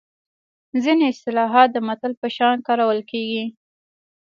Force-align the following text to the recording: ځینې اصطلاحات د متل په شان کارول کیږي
ځینې 0.83 1.03
اصطلاحات 1.07 1.69
د 1.73 1.77
متل 1.87 2.13
په 2.21 2.27
شان 2.35 2.55
کارول 2.67 2.99
کیږي 3.11 3.45